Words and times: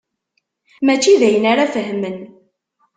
Mačči 0.85 1.19
d 1.19 1.21
ayen 1.27 1.45
ara 1.51 1.71
fehmen. 1.75 2.17